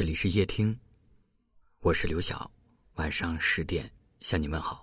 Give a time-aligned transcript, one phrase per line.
[0.00, 0.74] 这里是夜听，
[1.80, 2.50] 我是刘晓，
[2.94, 3.84] 晚上十点
[4.22, 4.82] 向你问好。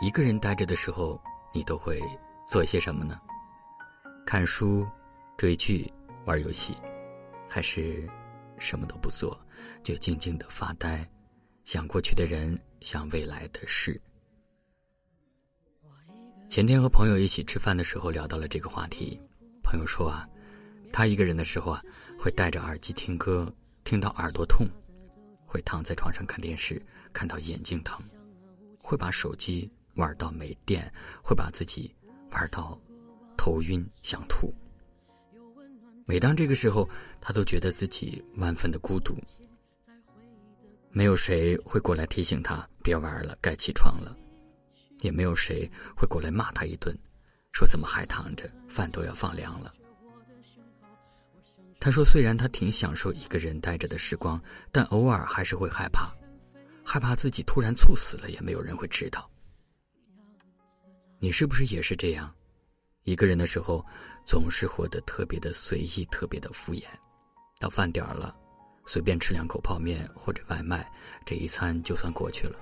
[0.00, 1.20] 一个人待着的时候，
[1.52, 2.00] 你都会
[2.48, 3.20] 做些什么呢？
[4.24, 4.88] 看书、
[5.36, 5.92] 追剧、
[6.24, 6.74] 玩游戏，
[7.46, 8.08] 还是
[8.58, 9.38] 什么都不做，
[9.82, 11.06] 就静静的发呆，
[11.64, 14.00] 想过去的人，想未来的事。
[16.48, 19.20] 前天和朋友一起吃饭的时候，聊到了这个话题。
[19.62, 20.26] 朋友说啊。
[20.92, 21.82] 他一个人的时候啊，
[22.18, 23.52] 会戴着耳机听歌，
[23.84, 24.66] 听到耳朵痛；
[25.46, 26.80] 会躺在床上看电视，
[27.12, 27.98] 看到眼睛疼；
[28.82, 30.82] 会把手机玩到没电；
[31.22, 31.94] 会把自己
[32.32, 32.78] 玩到
[33.36, 34.52] 头晕想吐。
[36.06, 36.88] 每当这个时候，
[37.20, 39.14] 他都觉得自己万分的孤独。
[40.90, 44.12] 没有谁会过来提醒他别玩了，该起床了；
[45.02, 46.92] 也没有谁会过来骂他一顿，
[47.52, 49.72] 说怎么还躺着，饭都要放凉了。
[51.80, 54.40] 他说：“虽然他挺享受一个人待着的时光，
[54.70, 56.14] 但偶尔还是会害怕，
[56.84, 59.28] 害怕自己突然猝死了，也没有人会知道。
[61.18, 62.30] 你是不是也是这样？
[63.04, 63.82] 一个人的时候，
[64.26, 66.84] 总是活得特别的随意，特别的敷衍。
[67.58, 68.36] 到饭点儿了，
[68.84, 70.86] 随便吃两口泡面或者外卖，
[71.24, 72.58] 这一餐就算过去了。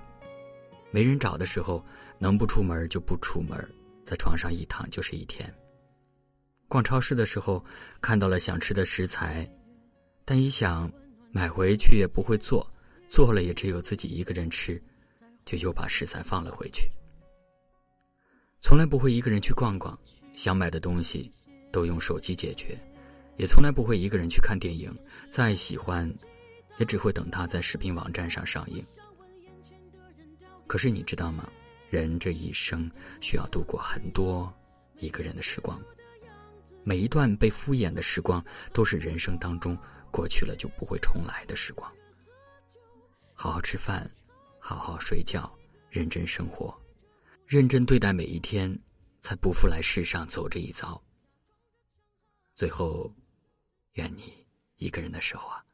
[0.92, 1.84] 没人找的时候，
[2.20, 3.58] 能不出门就不出门，
[4.04, 5.52] 在床上一躺就是一天。”
[6.68, 7.64] 逛超市的时候，
[8.00, 9.50] 看到了想吃的食材，
[10.26, 10.90] 但一想
[11.32, 12.70] 买回去也不会做，
[13.08, 14.80] 做了也只有自己一个人吃，
[15.46, 16.90] 就又把食材放了回去。
[18.60, 19.98] 从来不会一个人去逛逛，
[20.34, 21.32] 想买的东西
[21.72, 22.78] 都用手机解决，
[23.38, 24.94] 也从来不会一个人去看电影，
[25.30, 26.12] 再喜欢，
[26.76, 28.84] 也只会等它在视频网站上上映。
[30.66, 31.48] 可是你知道吗？
[31.88, 32.90] 人这一生
[33.22, 34.52] 需要度过很多
[34.98, 35.80] 一个人的时光。
[36.84, 39.76] 每一段被敷衍的时光，都是人生当中
[40.10, 41.90] 过去了就不会重来的时光。
[43.34, 44.10] 好好吃饭，
[44.58, 45.52] 好好睡觉，
[45.90, 46.76] 认真生活，
[47.46, 48.76] 认真对待每一天，
[49.20, 51.00] 才不负来世上走这一遭。
[52.54, 53.14] 最后，
[53.92, 55.64] 愿你一个人的时候啊，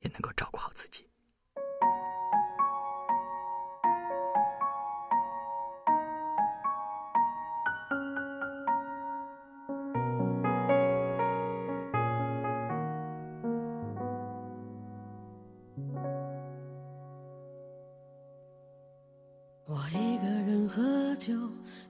[0.00, 1.08] 也能够照顾好自己。
[19.66, 21.34] 我一个人喝酒，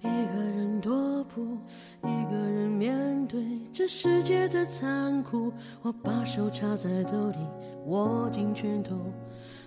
[0.00, 1.58] 一个人踱步，
[2.02, 5.52] 一个人面对这世界的残酷。
[5.82, 7.38] 我把手插在兜里，
[7.84, 8.96] 握紧拳头，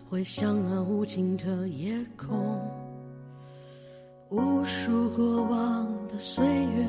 [0.10, 2.60] 回想那无尽的夜空。
[4.30, 6.86] 无数过往的岁月，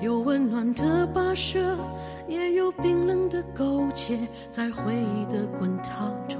[0.00, 1.76] 有温暖的跋涉，
[2.28, 4.16] 也有冰冷的苟且，
[4.52, 6.38] 在回忆的滚烫中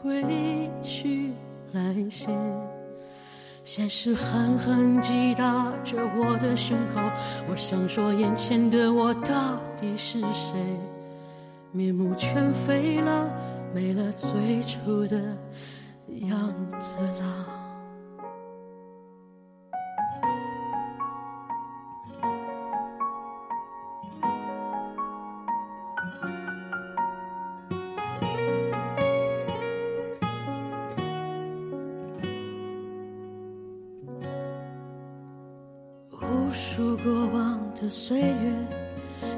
[0.00, 1.32] 归去。
[1.72, 2.28] 来兮，
[3.64, 7.00] 现实狠狠击打着我的胸口。
[7.50, 10.54] 我想说，眼前的我到底是谁？
[11.72, 13.28] 面目全非了，
[13.74, 15.20] 没了最初的
[16.28, 16.48] 样
[16.78, 17.63] 子了。
[36.64, 38.52] 数过往的岁月，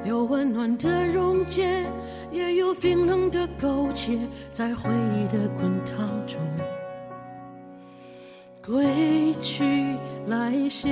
[0.04, 1.84] 有温暖的溶解，
[2.30, 4.16] 也有冰冷的苟且，
[4.52, 6.38] 在回忆的滚烫中
[8.64, 9.64] 归去
[10.26, 10.88] 来兮。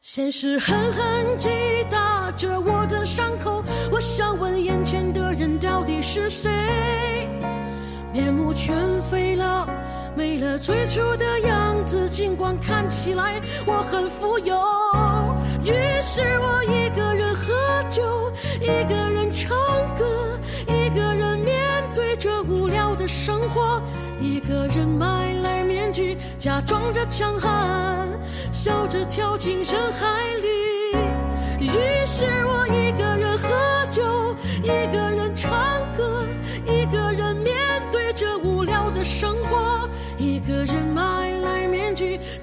[0.00, 1.48] 现实狠狠击
[1.90, 6.48] 打着我的伤口，我想问眼前的人到底是谁？
[8.12, 8.74] 面目全
[9.10, 9.68] 非了。
[10.16, 14.56] 没了最初的样子，尽管看起来我很富有。
[15.62, 15.72] 于
[16.02, 19.56] 是我一个人喝酒，一个人唱
[19.98, 21.56] 歌，一个人面
[21.94, 23.80] 对着无聊的生活，
[24.20, 28.08] 一个人买来面具，假装着强悍，
[28.52, 30.06] 笑着跳进人海
[30.42, 30.48] 里。
[31.60, 31.68] 于
[32.06, 32.24] 是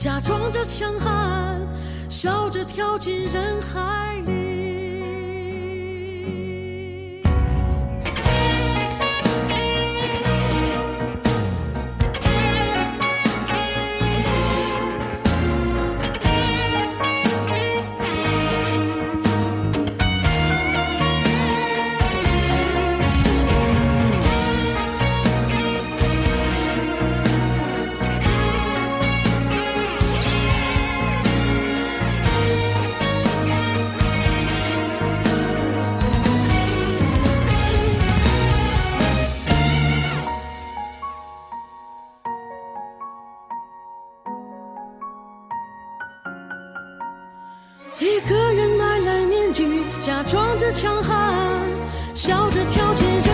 [0.07, 1.59] 假装着强悍，
[2.09, 4.36] 笑着跳进人海里。
[50.73, 51.59] 强悍，
[52.13, 53.26] 笑着跳进。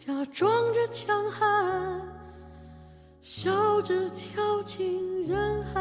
[0.00, 2.00] 假装着强悍
[3.20, 5.78] 笑着跳进人海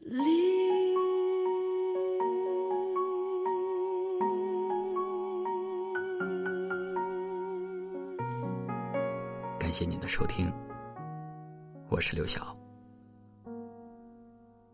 [0.00, 0.22] 里
[9.58, 10.50] 感谢您的收听
[11.90, 12.56] 我是刘晓。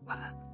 [0.05, 0.48] 晚安。